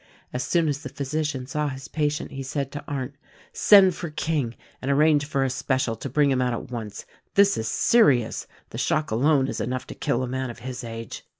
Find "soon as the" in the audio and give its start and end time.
0.43-0.89